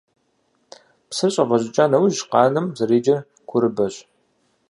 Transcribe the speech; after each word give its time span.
Псыр 1.09 1.31
щIэвэщIыкIа 1.35 1.85
нэужь 1.91 2.21
къанэм 2.31 2.67
зэреджэр 2.77 3.19
курыбэщ. 3.49 3.95